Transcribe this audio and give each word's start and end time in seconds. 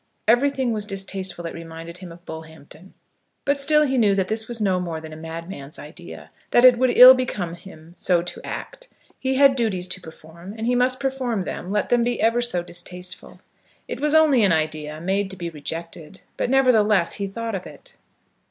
Everything 0.27 0.71
was 0.73 0.87
distasteful 0.87 1.43
that 1.43 1.53
reminded 1.53 1.99
him 1.99 2.11
of 2.11 2.25
Bullhampton. 2.25 2.95
But 3.45 3.59
still 3.59 3.85
he 3.85 3.99
knew 3.99 4.15
that 4.15 4.29
this 4.29 4.47
was 4.47 4.59
no 4.59 4.79
more 4.79 4.99
than 4.99 5.13
a 5.13 5.15
madman's 5.15 5.77
idea; 5.77 6.31
that 6.49 6.65
it 6.65 6.79
would 6.79 6.89
ill 6.97 7.13
become 7.13 7.53
him 7.53 7.93
so 7.95 8.23
to 8.23 8.41
act. 8.43 8.87
He 9.19 9.35
had 9.35 9.55
duties 9.55 9.87
to 9.89 10.01
perform, 10.01 10.55
and 10.57 10.65
he 10.65 10.73
must 10.73 10.99
perform 10.99 11.43
them, 11.43 11.71
let 11.71 11.89
them 11.89 12.03
be 12.03 12.19
ever 12.19 12.41
so 12.41 12.63
distasteful. 12.63 13.41
It 13.87 14.01
was 14.01 14.15
only 14.15 14.43
an 14.43 14.51
idea, 14.51 14.99
made 14.99 15.29
to 15.29 15.37
be 15.37 15.51
rejected; 15.51 16.21
but, 16.35 16.49
nevertheless, 16.49 17.13
he 17.21 17.27
thought 17.27 17.53
of 17.53 17.67
it. 17.67 17.93